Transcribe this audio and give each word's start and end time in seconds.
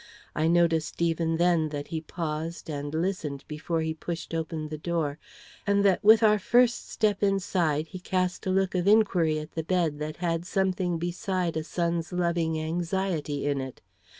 I 0.35 0.47
noticed 0.47 0.99
even 0.99 1.37
then 1.37 1.69
that 1.69 1.89
he 1.89 2.01
paused 2.01 2.71
and 2.71 2.91
listened 2.91 3.43
before 3.47 3.81
he 3.81 3.93
pushed 3.93 4.33
open 4.33 4.69
the 4.69 4.77
door, 4.79 5.19
and 5.67 5.85
that 5.85 6.03
with 6.03 6.23
our 6.23 6.39
first 6.39 6.89
step 6.89 7.21
inside 7.21 7.85
he 7.89 7.99
cast 7.99 8.47
a 8.47 8.49
look 8.49 8.73
of 8.73 8.87
inquiry 8.87 9.37
at 9.37 9.51
the 9.51 9.61
bed 9.63 9.99
that 9.99 10.17
had 10.17 10.43
something 10.43 10.97
beside 10.97 11.55
a 11.55 11.63
son's 11.63 12.11
loving 12.11 12.59
anxiety 12.59 13.45
in 13.45 13.61
it. 13.61 13.79